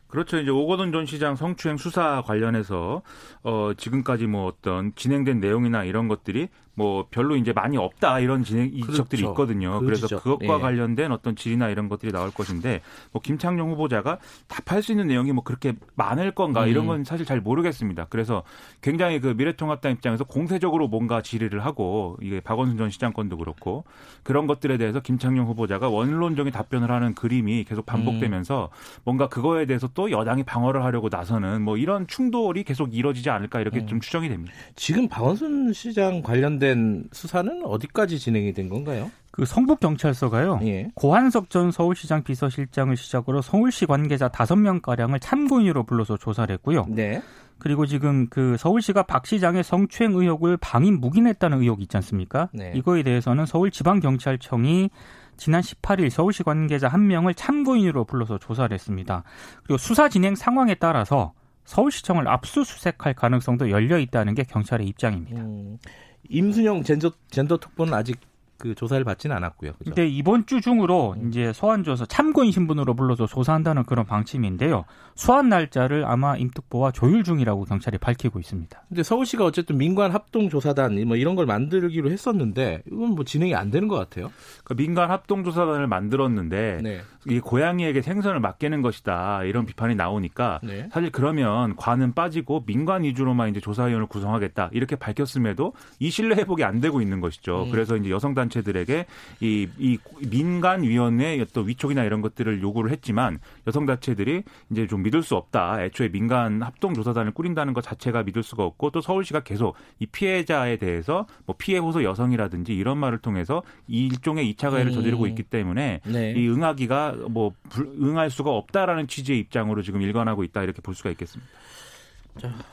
그렇죠. 0.06 0.38
이제 0.38 0.50
오거돈 0.50 0.92
전 0.92 1.04
시장 1.04 1.36
성추행 1.36 1.76
수사 1.76 2.22
관련해서 2.22 3.02
어 3.42 3.72
지금까지 3.76 4.26
뭐 4.26 4.46
어떤 4.46 4.94
진행된 4.94 5.40
내용이나 5.40 5.84
이런 5.84 6.08
것들이 6.08 6.48
뭐 6.76 7.06
별로 7.10 7.36
이제 7.36 7.52
많이 7.52 7.78
없다 7.78 8.20
이런 8.20 8.44
진행 8.44 8.70
이적들이 8.72 9.22
그렇죠. 9.22 9.32
있거든요. 9.32 9.80
그 9.80 9.86
그래서 9.86 10.06
지적. 10.06 10.22
그것과 10.22 10.44
예. 10.44 10.60
관련된 10.60 11.10
어떤 11.10 11.34
질이나 11.34 11.70
이런 11.70 11.88
것들이 11.88 12.12
나올 12.12 12.30
것인데 12.30 12.82
뭐 13.12 13.22
김창룡 13.22 13.70
후보자가 13.70 14.18
답할 14.46 14.82
수 14.82 14.92
있는 14.92 15.06
내용이 15.08 15.32
뭐 15.32 15.42
그렇게 15.42 15.72
많을 15.94 16.32
건가 16.32 16.66
이런 16.66 16.84
음. 16.84 16.88
건 16.88 17.04
사실 17.04 17.24
잘 17.24 17.40
모르겠습니다. 17.40 18.06
그래서 18.10 18.42
굉장히 18.82 19.20
그 19.20 19.28
미래통합당 19.28 19.92
입장에서 19.92 20.24
공세적으로 20.24 20.86
뭔가 20.86 21.22
질의를 21.22 21.64
하고 21.64 22.18
이게 22.20 22.40
박원순 22.40 22.76
전 22.76 22.90
시장 22.90 23.14
건도 23.14 23.38
그렇고 23.38 23.84
그런 24.22 24.46
것들에 24.46 24.76
대해서 24.76 25.00
김창룡 25.00 25.46
후보자가 25.46 25.88
원론적인 25.88 26.52
답변을 26.52 26.90
하는 26.90 27.14
그림이 27.14 27.64
계속 27.64 27.86
반복되면서 27.86 28.68
뭔가 29.02 29.28
그거에 29.28 29.64
대해서 29.64 29.88
또 29.94 30.10
여당이 30.10 30.42
방어를 30.42 30.84
하려고 30.84 31.08
나서는 31.10 31.62
뭐 31.62 31.78
이런 31.78 32.06
충돌이 32.06 32.64
계속 32.64 32.94
이뤄지지 32.94 33.30
않을까 33.30 33.60
이렇게 33.60 33.78
음. 33.80 33.86
좀 33.86 34.00
추정이 34.00 34.28
됩니다. 34.28 34.52
지금 34.74 35.08
박원순 35.08 35.72
시장 35.72 36.20
관련된 36.20 36.65
수사는 37.12 37.62
어디까지 37.64 38.18
진행이 38.18 38.52
된 38.52 38.68
건가요? 38.68 39.10
그 39.30 39.44
성북 39.44 39.80
경찰서가요. 39.80 40.60
예. 40.62 40.88
고한석 40.94 41.50
전 41.50 41.70
서울시장 41.70 42.22
비서실장을 42.22 42.96
시작으로 42.96 43.42
서울시 43.42 43.84
관계자 43.84 44.28
5명 44.28 44.80
가량을 44.80 45.20
참고인으로 45.20 45.84
불러서 45.84 46.16
조사를 46.16 46.52
했고요. 46.54 46.86
네. 46.88 47.22
그리고 47.58 47.86
지금 47.86 48.26
그 48.28 48.56
서울시가 48.58 49.04
박 49.04 49.26
시장의 49.26 49.62
성추행 49.62 50.14
의혹을 50.14 50.56
방임 50.58 51.00
묵인했다는 51.00 51.60
의혹이 51.60 51.84
있지 51.84 51.96
않습니까? 51.98 52.48
네. 52.52 52.72
이거에 52.74 53.02
대해서는 53.02 53.46
서울지방경찰청이 53.46 54.90
지난 55.36 55.60
18일 55.60 56.10
서울시 56.10 56.42
관계자 56.42 56.88
한 56.88 57.06
명을 57.06 57.34
참고인으로 57.34 58.04
불러서 58.04 58.38
조사를 58.38 58.72
했습니다. 58.72 59.22
그리고 59.64 59.76
수사 59.78 60.08
진행 60.08 60.34
상황에 60.34 60.74
따라서 60.74 61.32
서울시청을 61.64 62.28
압수수색할 62.28 63.14
가능성도 63.14 63.70
열려 63.70 63.98
있다는 63.98 64.34
게 64.34 64.44
경찰의 64.44 64.86
입장입니다. 64.86 65.42
음, 65.42 65.78
임순영 66.28 66.82
젠더, 66.82 67.12
젠더 67.30 67.58
특보는 67.58 67.94
아직 67.94 68.18
그 68.58 68.74
조사를 68.74 69.02
받지는 69.04 69.36
않았고요. 69.36 69.72
그죠? 69.72 69.84
근데 69.84 70.06
이번 70.06 70.46
주 70.46 70.60
중으로 70.60 71.14
음. 71.18 71.28
이제 71.28 71.52
소환줘서 71.52 72.06
참고인 72.06 72.52
신분으로 72.52 72.94
불러서 72.94 73.26
조사한다는 73.26 73.84
그런 73.84 74.06
방침인데요. 74.06 74.84
소환 75.14 75.48
날짜를 75.48 76.04
아마 76.04 76.36
임특보와 76.36 76.92
조율 76.92 77.24
중이라고 77.24 77.64
경찰이 77.64 77.98
밝히고 77.98 78.38
있습니다. 78.38 78.82
근데 78.88 79.02
서울시가 79.02 79.44
어쨌든 79.44 79.78
민관 79.78 80.12
합동 80.12 80.48
조사단 80.48 81.06
뭐 81.06 81.16
이런 81.16 81.34
걸 81.34 81.46
만들기로 81.46 82.10
했었는데 82.10 82.82
이건 82.86 83.10
뭐 83.10 83.24
진행이 83.24 83.54
안 83.54 83.70
되는 83.70 83.88
것 83.88 83.96
같아요. 83.96 84.30
그 84.64 84.74
민간 84.74 85.10
합동 85.10 85.42
조사단을 85.44 85.86
만들었는데 85.86 86.80
네. 86.82 87.00
이 87.28 87.40
고양이에게 87.40 88.02
생선을 88.02 88.40
맡기는 88.40 88.82
것이다 88.82 89.44
이런 89.44 89.66
비판이 89.66 89.94
나오니까 89.94 90.60
네. 90.62 90.88
사실 90.92 91.10
그러면 91.10 91.76
관은 91.76 92.12
빠지고 92.12 92.64
민관 92.66 93.04
위주로만 93.04 93.48
이제 93.48 93.60
조사위원을 93.60 94.06
구성하겠다 94.06 94.70
이렇게 94.72 94.96
밝혔음에도 94.96 95.72
이 95.98 96.10
신뢰 96.10 96.36
회복이 96.36 96.62
안 96.62 96.80
되고 96.80 97.00
있는 97.00 97.20
것이죠. 97.20 97.64
음. 97.64 97.70
그래서 97.70 97.96
이제 97.96 98.10
여성 98.10 98.34
단 98.34 98.45
체들에게 98.48 99.06
이, 99.40 99.68
이 99.78 99.98
민간 100.28 100.82
위원회 100.82 101.40
어떤 101.40 101.66
위촉이나 101.68 102.04
이런 102.04 102.20
것들을 102.20 102.62
요구를 102.62 102.90
했지만 102.90 103.38
여성 103.66 103.86
단체들이 103.86 104.42
이제 104.70 104.86
좀 104.86 105.02
믿을 105.02 105.22
수 105.22 105.36
없다. 105.36 105.82
애초에 105.84 106.08
민간 106.08 106.62
합동 106.62 106.94
조사단을 106.94 107.32
꾸린다는 107.32 107.74
것 107.74 107.82
자체가 107.82 108.22
믿을 108.22 108.42
수가 108.42 108.64
없고 108.64 108.90
또 108.90 109.00
서울시가 109.00 109.40
계속 109.40 109.74
이 109.98 110.06
피해자에 110.06 110.76
대해서 110.76 111.26
뭐 111.46 111.54
피해 111.58 111.78
호소 111.78 112.02
여성이라든지 112.04 112.74
이런 112.74 112.98
말을 112.98 113.18
통해서 113.18 113.62
이 113.88 114.06
일종의 114.06 114.52
2차 114.54 114.70
가해를 114.70 114.92
음. 114.92 114.94
저지르고 114.94 115.26
있기 115.28 115.42
때문에 115.44 116.00
네. 116.04 116.32
이 116.36 116.48
응하기가 116.48 117.16
뭐 117.30 117.52
불- 117.68 117.92
응할 118.00 118.30
수가 118.30 118.50
없다라는 118.50 119.06
취지의 119.08 119.38
입장으로 119.40 119.82
지금 119.82 120.02
일관하고 120.02 120.44
있다 120.44 120.62
이렇게 120.62 120.80
볼 120.82 120.94
수가 120.94 121.10
있겠습니다. 121.10 121.50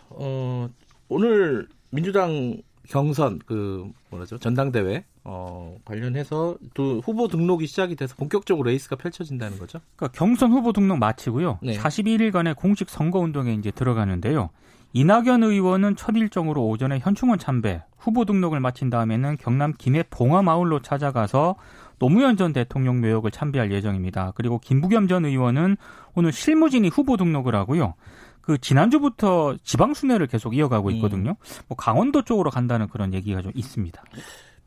어, 0.10 0.70
오늘 1.10 1.68
민주당 1.90 2.58
경선 2.90 3.40
그 3.46 3.90
뭐라죠 4.10 4.38
전당대회 4.38 5.06
어, 5.24 5.78
관련해서 5.86 6.58
또 6.74 7.02
후보 7.04 7.28
등록이 7.28 7.66
시작이 7.66 7.96
돼서 7.96 8.16
본격적으로 8.16 8.70
레이스가 8.70 8.98
펼쳐진다는 8.98 9.58
거죠. 9.58 9.80
그러니까 9.96 10.18
경선 10.18 10.52
후보 10.52 10.74
등록 10.74 10.98
마치고요. 11.00 11.60
네. 11.62 11.78
41일간의 11.78 12.56
공식 12.56 12.90
선거 12.90 13.20
운동에 13.20 13.54
이제 13.54 13.72
들어가는데요. 13.72 14.50
이낙연 14.96 15.44
의원은 15.44 15.96
첫 15.96 16.16
일정으로 16.16 16.68
오전에 16.68 17.00
현충원 17.00 17.40
참배, 17.40 17.84
후보 17.98 18.26
등록을 18.26 18.60
마친 18.60 18.92
다음에는 18.92 19.38
경남 19.38 19.74
김해 19.78 20.04
봉화마을로 20.10 20.82
찾아가서 20.82 21.56
노무현 21.98 22.38
전 22.38 22.54
대통령 22.54 23.02
묘역을 23.02 23.32
참배할 23.32 23.72
예정입니다. 23.72 24.34
그리고 24.36 24.60
김부겸 24.60 25.08
전 25.08 25.26
의원은 25.26 25.78
오늘 26.16 26.32
실무진이 26.32 26.90
후보 26.90 27.18
등록을 27.18 27.56
하고요. 27.56 27.96
그 28.44 28.58
지난주부터 28.58 29.56
지방 29.64 29.94
순회를 29.94 30.28
계속 30.28 30.56
이어가고 30.56 30.92
있거든요. 30.92 31.36
뭐 31.68 31.78
강원도 31.78 32.24
쪽으로 32.24 32.52
간다는 32.52 32.88
그런 32.90 33.14
얘기가 33.14 33.42
좀 33.42 33.52
있습니다. 33.56 34.04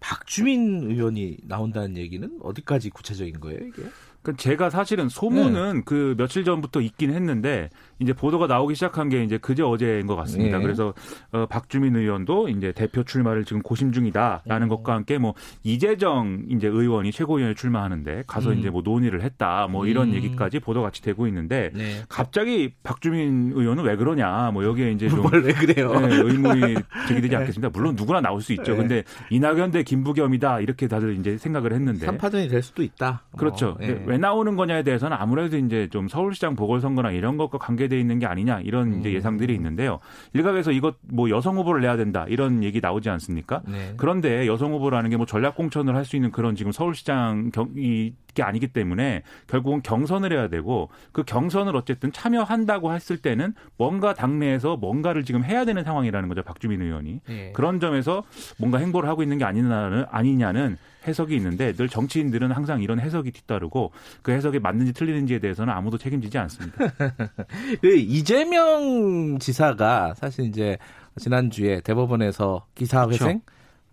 박주민 0.01 0.91
의원이 0.91 1.39
나온다는 1.45 1.97
얘기는 1.97 2.29
어디까지 2.43 2.91
구체적인 2.91 3.41
거예요 3.41 3.67
이게? 3.67 3.83
그 4.23 4.37
제가 4.37 4.71
사실은 4.71 5.09
소문은 5.09 5.85
그 5.85 6.15
며칠 6.19 6.45
전부터 6.45 6.81
있긴 6.81 7.13
했는데 7.13 7.71
이제 7.99 8.13
보도가 8.13 8.47
나오기 8.47 8.75
시작한 8.75 9.09
게 9.09 9.23
이제 9.23 9.39
그제 9.39 9.63
어제인 9.63 10.07
것 10.07 10.17
같습니다. 10.17 10.59
네. 10.59 10.63
그래서 10.63 10.93
어, 11.33 11.47
박주민 11.47 11.97
의원도 11.97 12.49
이제 12.51 12.73
대표 12.73 13.03
출마를 13.05 13.45
지금 13.45 13.63
고심 13.63 13.93
중이다라는 13.93 14.69
것과 14.69 14.95
함께 14.95 15.19
뭐 15.19 15.35
이재정 15.63 16.47
이제 16.51 16.67
의원이 16.69 17.13
최고위원에 17.13 17.55
출마하는데 17.55 18.25
가서 18.27 18.51
음. 18.51 18.59
이제 18.59 18.71
뭐 18.71 18.83
논의를 18.85 19.23
했다 19.23 19.67
뭐 19.69 19.87
이런 19.87 20.11
음. 20.11 20.15
얘기까지 20.15 20.61
보도가 20.61 20.89
같이 20.89 21.03
되고 21.03 21.27
있는데 21.27 21.71
네. 21.75 22.03
갑자기 22.09 22.73
박주민 22.83 23.53
의원은 23.55 23.85
왜 23.85 23.97
그러냐 23.97 24.51
뭐 24.53 24.65
여기에 24.65 24.93
이제 24.93 25.09
좀 25.09 25.23
뭘왜 25.27 25.55
그래요? 25.55 25.99
네, 26.01 26.17
의문이 26.17 26.75
제기되지 27.09 27.37
않겠습니다. 27.37 27.71
물론 27.71 27.97
누구나 27.97 28.21
나올 28.21 28.43
수 28.43 28.53
있죠. 28.53 28.73
네. 28.73 28.77
근데 28.77 29.05
이낙연 29.31 29.71
대 29.71 29.83
김부겸이다 29.83 30.61
이렇게 30.61 30.87
다들 30.87 31.19
이제 31.19 31.39
생각을 31.39 31.73
했는데 31.73 32.05
삼파전이 32.05 32.49
될 32.49 32.63
수도 32.63 32.83
있다. 32.83 33.23
그렇죠. 33.37 33.71
어, 33.71 33.79
예. 33.83 34.03
왜 34.07 34.19
나오는 34.19 34.55
거냐에 34.55 34.83
대해서는 34.83 35.17
아무래도 35.19 35.57
이제 35.57 35.89
좀 35.91 36.09
서울시장 36.09 36.57
보궐선거나 36.57 37.13
이런 37.13 37.37
것과 37.37 37.59
관계 37.59 37.86
돼 37.89 37.99
있는 38.01 38.19
게 38.19 38.27
아니냐 38.27 38.61
이런 38.61 39.01
이제 39.01 39.11
음. 39.11 39.15
예상들이 39.15 39.55
있는데요. 39.55 39.99
일각에서 40.33 40.73
이것 40.73 40.97
뭐 41.03 41.29
여성 41.31 41.57
후보를 41.57 41.81
내야 41.83 41.97
된다 41.97 42.27
이런 42.29 42.63
얘기 42.65 42.81
나오지 42.81 43.11
않습니까? 43.11 43.63
네. 43.67 43.95
그런데 43.97 44.47
여성 44.47 44.73
후보라는 44.73 45.11
게 45.11 45.17
뭐 45.17 45.25
전략 45.27 45.57
공천을 45.57 45.95
할 45.97 46.05
수 46.05 46.15
있는 46.17 46.31
그런 46.31 46.55
지금 46.55 46.71
서울시장 46.73 47.51
경, 47.53 47.71
이 47.77 48.13
게 48.37 48.45
아니기 48.45 48.69
때문에 48.69 49.23
결국은 49.49 49.83
경선을 49.83 50.33
해야 50.33 50.49
되고 50.49 50.91
그 51.11 51.25
경선을 51.25 51.75
어쨌든 51.75 52.13
참여한다고 52.13 52.93
했을 52.93 53.17
때는 53.17 53.55
뭔가 53.77 54.15
당내에서 54.15 54.77
뭔가를 54.77 55.25
지금 55.25 55.43
해야 55.43 55.65
되는 55.65 55.83
상황이라는 55.83 56.29
거죠. 56.29 56.43
박주민 56.45 56.83
의원이. 56.83 57.21
예. 57.31 57.53
그런 57.53 57.81
점에서 57.81 58.23
뭔가 58.59 58.79
행보를 58.79 59.09
하고 59.09 59.25
있는 59.25 59.39
게 59.39 59.45
아니냐는, 59.45 60.05
아니냐는 60.11 60.77
해석이 61.09 61.35
있는데 61.37 61.73
늘 61.73 61.89
정치인들은 61.89 62.53
항상 62.53 62.83
이런 62.83 63.01
해석이 63.01 63.31
뒤따르고 63.31 63.93
그 64.23 64.33
해석이 64.33 64.59
맞는지 64.59 64.93
틀리는지에 64.93 65.39
대해서는 65.39 65.73
아무도 65.73 65.99
책임지지 65.99 66.37
않습니다. 66.39 66.77
그 67.81 67.97
이재명 67.97 69.39
지사가 69.39 70.15
사실 70.15 70.45
이제 70.47 70.77
지난주에 71.19 71.81
대법원에서 71.81 72.67
기사회생 72.75 73.41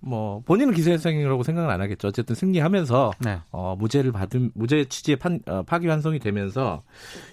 뭐 0.06 0.42
본인은 0.46 0.74
기사회생이라고 0.74 1.44
생각은 1.44 1.70
안 1.70 1.82
하겠죠. 1.82 2.10
어쨌든 2.10 2.36
승리하면서 2.36 3.12
네. 3.20 3.40
어, 3.52 3.76
무죄를 3.78 4.12
받은 4.12 4.52
무죄 4.54 4.86
취지의 4.86 5.18
판, 5.18 5.40
어, 5.48 5.64
파기환송이 5.64 6.20
되면서 6.20 6.84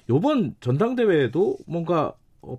요번 0.08 0.54
전당대회에도 0.60 1.58
뭔가 1.66 2.06
어, 2.08 2.12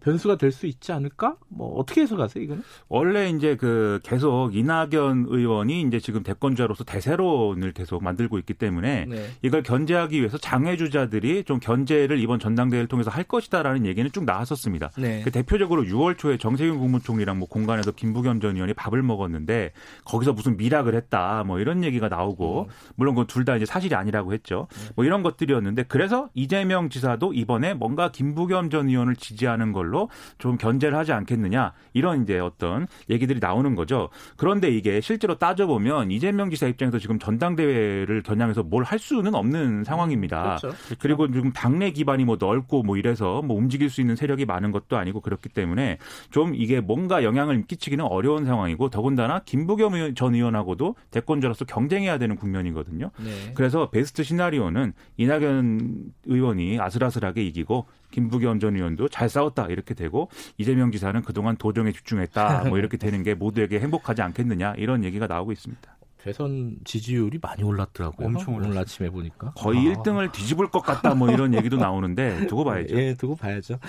변수가 0.04 0.38
될 0.38 0.52
수 0.52 0.68
있지 0.68 0.92
않을까? 0.92 1.38
뭐 1.48 1.78
어떻게 1.80 2.02
해석하세요 2.02 2.44
이거는? 2.44 2.64
원래 2.90 3.30
이제 3.30 3.56
그 3.56 4.00
계속 4.04 4.54
이낙연 4.56 5.28
의원이 5.30 5.82
이제 5.84 6.00
지금 6.00 6.24
대권자로서 6.24 6.84
대세론을 6.84 7.72
계속 7.72 8.04
만들고 8.04 8.38
있기 8.40 8.54
때문에 8.54 9.06
네. 9.06 9.26
이걸 9.42 9.64
견제하기 9.64 10.20
위해서 10.20 10.38
장외주자들이 10.38 11.44
좀 11.46 11.60
견제를 11.60 12.20
이번 12.20 12.40
전당대회를 12.40 12.88
통해서 12.88 13.10
할 13.10 13.24
것이다라는 13.24 13.86
얘기는 13.86 14.10
쭉 14.12 14.26
나왔었습니다. 14.26 14.92
네. 14.98 15.22
그 15.24 15.32
대표적으로 15.32 15.84
6월 15.84 16.18
초에 16.18 16.38
정세균 16.38 16.78
국무총리랑 16.80 17.40
뭐 17.40 17.48
공간에서 17.48 17.92
김부겸 17.92 18.40
전 18.42 18.56
의원이 18.56 18.74
밥을 18.74 19.02
먹었는데 19.02 19.72
거기서 20.06 20.34
무슨 20.34 20.58
미락을 20.58 20.96
했다 20.96 21.44
뭐 21.46 21.60
이런 21.60 21.84
얘기가 21.84 22.10
나오고 22.10 22.70
물론 22.96 23.16
그 23.16 23.26
둘 23.26 23.46
다 23.46 23.56
이제 23.56 23.66
사실이 23.66 23.96
아니라고 23.96 24.34
했죠. 24.34 24.68
뭐 24.96 25.06
이런 25.06 25.24
것들이었는데 25.24 25.84
그래서 25.84 26.30
이재명 26.34 26.90
지사도 26.90 27.34
이번에 27.34 27.74
뭔가 27.74 28.12
김부겸 28.12 28.70
전 28.70 28.90
의원을 28.90 29.16
지지하는 29.16 29.71
하는 29.72 29.74
걸로 29.74 30.10
좀 30.38 30.58
견제를 30.58 30.98
하지 30.98 31.13
않겠느냐 31.13 31.74
이런 31.94 32.24
이제 32.24 32.38
어떤 32.40 32.88
얘기들이 33.10 33.40
나오는 33.40 33.74
거죠. 33.75 34.10
그런데 34.38 34.70
이게 34.70 35.01
실제로 35.01 35.38
따져보면 35.38 36.12
이재명 36.12 36.50
지사 36.50 36.68
입장에서 36.68 37.00
지금 37.00 37.18
전당대회를 37.18 38.22
겨냥해서 38.24 38.63
뭘 38.63 38.82
할 38.92 38.98
수는 39.00 39.36
없는 39.36 39.84
상황입니다. 39.86 40.58
그렇죠. 40.60 40.75
그리고 41.00 41.32
지금 41.32 41.54
당내 41.54 41.92
기반이 41.92 42.25
뭐 42.25 42.36
넓고 42.38 42.84
뭐 42.84 42.98
이래서 42.98 43.42
뭐 43.42 43.56
움직일 43.56 43.90
수 43.90 44.01
있는 44.01 44.16
세력이 44.18 44.46
많은 44.46 44.72
것도 44.72 44.98
아니고 44.98 45.22
그렇기 45.22 45.48
때문에 45.50 45.98
좀 46.32 46.54
이게 46.56 46.82
뭔가 46.82 47.24
영향을 47.24 47.63
끼치기는 47.68 48.04
어려운 48.04 48.44
상황이고 48.44 48.90
더군다나 48.90 49.40
김부겸 49.46 50.16
전 50.16 50.34
의원하고도 50.34 50.96
대권자로서 51.12 51.66
경쟁해야 51.66 52.18
되는 52.18 52.36
국면이거든요. 52.36 53.12
네. 53.24 53.54
그래서 53.54 53.92
베스트 53.92 54.24
시나리오는 54.24 54.94
이낙연 55.16 56.12
의원이 56.25 56.80
아슬아슬하게 56.82 57.44
이기고 57.46 57.86
김부겸 58.12 58.60
전 58.60 58.75
의원도 58.75 59.10
잘 59.10 59.30
싸웠다 59.30 59.68
이렇게 59.68 59.94
되고 59.94 60.30
이재명 60.58 60.91
지사는 60.91 61.22
그동안 61.24 61.56
도정에 61.58 61.91
집중했다 61.91 62.65
뭐 62.70 62.77
이렇게 62.77 62.98
되는 62.98 63.24
게 63.24 63.34
모두에게 63.34 63.80
행복하지 63.80 64.22
않겠느냐 64.22 64.75
이런 64.77 65.03
얘기가 65.03 65.27
나오고 65.27 65.51
있습니다. 65.51 65.98
대선 66.24 66.77
지지율이 66.84 67.39
많이 67.41 67.63
올랐더라고요. 67.63 68.27
엄청 68.27 68.53
오늘 68.53 68.68
올랐어요. 68.68 68.82
아침에 68.82 69.10
보니까. 69.10 69.53
거의 69.56 69.80
아. 69.80 69.94
1등을 69.94 70.32
뒤집을 70.32 70.70
것 70.70 70.82
같다 70.82 71.15
뭐 71.15 71.32
이런 71.32 71.53
얘기도 71.56 71.77
나오는데 71.77 72.46
두고 72.48 72.63
봐야죠. 72.63 72.96
예, 72.96 73.15
두고 73.15 73.36
봐야죠. 73.36 73.80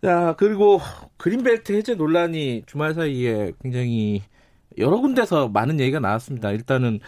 자, 0.00 0.34
그리고 0.36 0.80
그린벨트 1.16 1.72
해제 1.72 1.94
논란이 1.94 2.64
주말 2.66 2.94
사이에 2.94 3.52
굉장히 3.62 4.22
여러 4.76 4.98
군데서 5.00 5.48
많은 5.48 5.80
얘기가 5.80 5.98
나왔습니다. 5.98 6.50
일단은 6.52 7.00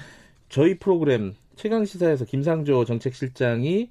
저희 0.48 0.78
프로그램 0.78 1.34
최강 1.56 1.84
시사에서 1.84 2.24
김상조 2.24 2.84
정책실장이 2.84 3.90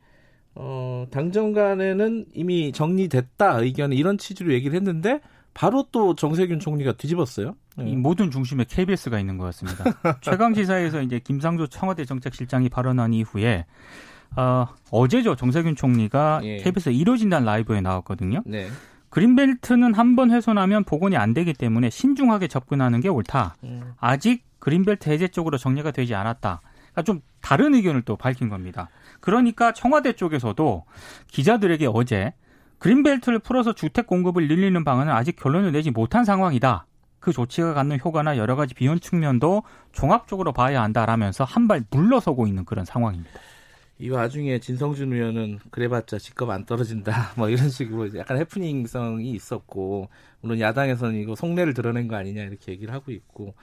어, 0.56 1.06
당정간에는 1.12 2.26
이미 2.34 2.72
정리됐다 2.72 3.60
의견 3.60 3.94
이런 3.94 4.18
취지로 4.18 4.54
얘기를 4.54 4.76
했는데 4.76 5.20
바로 5.54 5.86
또 5.92 6.16
정세균 6.16 6.60
총리가 6.60 6.94
뒤집었어요. 6.94 7.56
예. 7.82 7.88
이 7.88 7.96
모든 7.96 8.32
중심에 8.32 8.66
KBS가 8.68 9.20
있는 9.20 9.38
것 9.38 9.46
같습니다. 9.46 9.84
최강 10.22 10.54
시사에서 10.54 11.02
이제 11.02 11.20
김상조 11.20 11.68
청와대 11.68 12.06
정책실장이 12.06 12.70
발언한 12.70 13.14
이후에 13.14 13.66
어, 14.38 14.68
어제죠 14.92 15.36
정세균 15.36 15.76
총리가 15.76 16.42
예. 16.44 16.58
KBS 16.58 16.90
이루어진다는 16.90 17.46
라이브에 17.46 17.82
나왔거든요. 17.82 18.42
네. 18.46 18.68
그린벨트는 19.10 19.94
한 19.94 20.16
번 20.16 20.30
훼손하면 20.32 20.84
복원이 20.84 21.16
안 21.16 21.34
되기 21.34 21.54
때문에 21.54 21.90
신중하게 21.90 22.48
접근하는 22.50 23.00
게 23.00 23.08
옳다. 23.08 23.56
음. 23.64 23.94
아직 23.98 24.44
그린벨트 24.60 25.10
해제 25.10 25.28
쪽으로 25.30 25.58
정리가 25.58 25.92
되지 25.92 26.16
않았다. 26.16 26.62
그러니까 26.92 27.02
좀 27.04 27.22
다른 27.46 27.76
의견을 27.76 28.02
또 28.02 28.16
밝힌 28.16 28.50
겁니다. 28.50 28.90
그러니까 29.20 29.72
청와대 29.72 30.14
쪽에서도 30.14 30.84
기자들에게 31.28 31.88
어제 31.94 32.34
그린벨트를 32.80 33.38
풀어서 33.38 33.74
주택 33.74 34.08
공급을 34.08 34.48
늘리는 34.48 34.84
방안은 34.84 35.14
아직 35.14 35.36
결론을 35.36 35.72
내지 35.72 35.92
못한 35.92 36.26
상황이다. 36.26 36.88
그 37.20 37.32
조치가 37.32 37.76
갖는 37.76 38.00
효과나 38.04 38.38
여러 38.38 38.56
가지 38.56 38.74
비용 38.74 39.00
측면도 39.00 39.62
종합적으로 39.92 40.54
봐야 40.54 40.82
한다라면서 40.82 41.44
한 41.44 41.68
발 41.68 41.84
물러서고 41.92 42.48
있는 42.48 42.66
그런 42.66 42.84
상황입니다. 42.84 43.40
이 44.00 44.10
와중에 44.10 44.58
진성준 44.60 45.14
의원은 45.14 45.60
그래봤자 45.70 46.18
직급 46.18 46.50
안 46.50 46.66
떨어진다 46.66 47.34
뭐 47.38 47.50
이런 47.50 47.70
식으로 47.70 48.18
약간 48.18 48.38
해프닝성이 48.38 49.30
있었고 49.32 50.10
물론 50.42 50.60
야당에서는 50.60 51.14
이거 51.22 51.36
속내를 51.36 51.76
드러낸 51.76 52.08
거 52.08 52.16
아니냐 52.16 52.42
이렇게 52.42 52.72
얘기를 52.72 52.92
하고 52.92 53.12
있고 53.12 53.54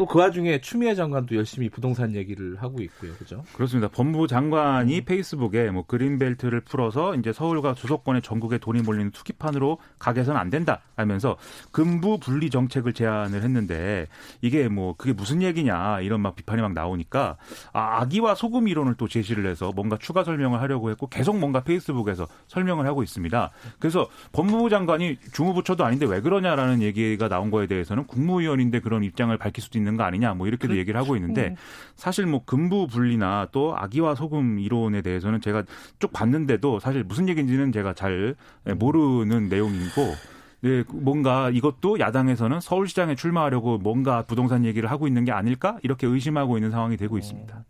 또 0.00 0.06
그 0.10 0.18
와중에 0.18 0.60
추미애 0.62 0.94
장관도 0.96 1.36
열심히 1.36 1.68
부동산 1.68 2.16
얘기를 2.16 2.56
하고 2.60 2.80
있고요, 2.80 3.12
그죠? 3.18 3.44
그렇습니다. 3.52 3.86
법무부 3.88 4.26
장관이 4.26 5.02
페이스북에 5.02 5.70
뭐 5.70 5.84
그린벨트를 5.86 6.62
풀어서 6.62 7.14
이제 7.14 7.32
서울과 7.32 7.74
수도권의 7.74 8.22
전국에 8.22 8.58
돈이 8.58 8.80
몰리는 8.80 9.12
투기판으로 9.12 9.78
가게선 10.00 10.36
안 10.36 10.50
된다 10.50 10.80
하면서 10.96 11.36
금부 11.70 12.18
분리 12.18 12.50
정책을 12.50 12.92
제안을 12.92 13.44
했는데 13.44 14.08
이게 14.40 14.68
뭐 14.68 14.94
그게 14.96 15.12
무슨 15.12 15.42
얘기냐 15.42 16.00
이런 16.00 16.22
막 16.22 16.34
비판이 16.34 16.60
막 16.60 16.72
나오니까 16.72 17.36
아, 17.72 18.00
악의와 18.00 18.34
소금 18.34 18.66
이론을 18.66 18.94
또 18.94 19.06
제시를 19.06 19.46
해서 19.46 19.70
뭔가 19.76 19.96
추가 19.96 20.24
설명을 20.24 20.60
하려고 20.60 20.90
했고 20.90 21.06
계속 21.08 21.38
뭔가 21.38 21.60
페이스북에서 21.62 22.26
설명을 22.48 22.84
하고 22.86 23.04
있습니다. 23.04 23.50
그래서 23.78 24.08
법무부 24.32 24.70
장관이 24.70 25.18
중후부처도 25.32 25.84
아닌데 25.84 26.06
왜 26.06 26.20
그러냐라는 26.20 26.82
얘기가 26.82 27.28
나온 27.28 27.52
거에 27.52 27.68
대해서는 27.68 28.08
국무위원인데 28.08 28.80
그런 28.80 29.04
입장을 29.04 29.36
밝힐 29.38 29.62
수도 29.62 29.78
있는 29.78 29.89
거 29.96 30.04
아니냐 30.04 30.34
뭐 30.34 30.46
이렇게도 30.46 30.76
얘기를 30.76 31.00
하고 31.00 31.16
있는데 31.16 31.54
사실 31.96 32.26
뭐 32.26 32.44
금부 32.44 32.86
분리나 32.86 33.48
또 33.52 33.76
악의와 33.76 34.14
소금 34.14 34.58
이론에 34.58 35.02
대해서는 35.02 35.40
제가 35.40 35.64
쭉 35.98 36.12
봤는데도 36.12 36.80
사실 36.80 37.04
무슨 37.04 37.28
얘기인지는 37.28 37.72
제가 37.72 37.94
잘 37.94 38.34
모르는 38.78 39.48
내용이고 39.48 40.14
네, 40.62 40.84
뭔가 40.92 41.48
이것도 41.50 42.00
야당에서는 42.00 42.60
서울시장에 42.60 43.14
출마하려고 43.14 43.78
뭔가 43.78 44.22
부동산 44.22 44.64
얘기를 44.64 44.90
하고 44.90 45.06
있는 45.06 45.24
게 45.24 45.32
아닐까? 45.32 45.78
이렇게 45.82 46.06
의심하고 46.06 46.58
있는 46.58 46.70
상황이 46.70 46.96
되고 46.96 47.16
있습니다. 47.16 47.64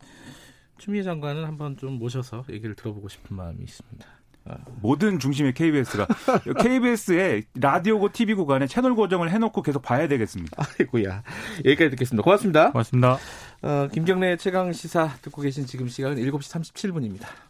추미애 0.78 1.02
장관은 1.02 1.44
한번 1.44 1.76
좀 1.76 1.98
모셔서 1.98 2.42
얘기를 2.50 2.74
들어보고 2.74 3.08
싶은 3.08 3.36
마음이 3.36 3.62
있습니다. 3.62 4.06
모든 4.80 5.18
중심의 5.18 5.54
KBS가 5.54 6.06
KBS의 6.62 7.44
라디오고 7.54 8.12
TV 8.12 8.34
구간에 8.34 8.66
채널 8.66 8.94
고정을 8.94 9.30
해놓고 9.30 9.62
계속 9.62 9.82
봐야 9.82 10.08
되겠습니다. 10.08 10.56
아이고야. 10.78 11.22
여기까지 11.64 11.90
듣겠습니다. 11.90 12.22
고맙습니다. 12.22 12.72
고맙습니다. 12.72 13.18
어, 13.62 13.88
김경래 13.92 14.36
최강 14.36 14.72
시사 14.72 15.16
듣고 15.22 15.42
계신 15.42 15.66
지금 15.66 15.88
시각은 15.88 16.16
7시 16.16 16.62
37분입니다. 16.74 17.49